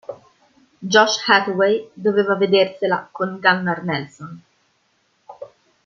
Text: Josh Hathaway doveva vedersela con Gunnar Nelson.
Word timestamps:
Josh 0.91 1.17
Hathaway 1.27 1.91
doveva 1.93 2.33
vedersela 2.33 3.07
con 3.11 3.39
Gunnar 3.39 3.83
Nelson. 3.83 4.43